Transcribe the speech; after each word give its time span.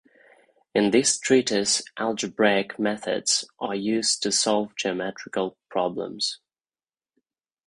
In 0.73 0.89
this 0.89 1.15
treatise 1.19 1.83
algebraic 1.95 2.79
methods 2.79 3.45
are 3.59 3.75
used 3.75 4.23
to 4.23 4.31
solve 4.31 4.75
geometrical 4.75 5.59
problems. 5.69 6.39